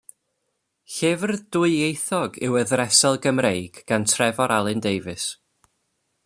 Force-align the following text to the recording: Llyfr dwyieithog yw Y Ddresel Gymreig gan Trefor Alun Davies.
Llyfr 0.93 1.33
dwyieithog 1.55 2.39
yw 2.47 2.57
Y 2.63 2.63
Ddresel 2.71 3.19
Gymreig 3.27 3.79
gan 3.93 4.09
Trefor 4.15 4.57
Alun 4.57 4.83
Davies. 4.89 5.29